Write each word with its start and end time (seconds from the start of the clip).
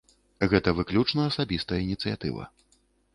Гэта 0.53 0.69
выключна 0.79 1.25
асабістая 1.31 1.79
ініцыятыва. 1.89 2.49